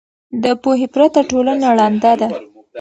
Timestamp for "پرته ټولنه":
0.93-1.67